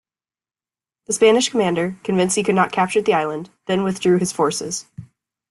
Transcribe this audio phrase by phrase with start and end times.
[1.05, 4.87] The Spanish commander, convinced he could not capture the island, then withdrew his forces.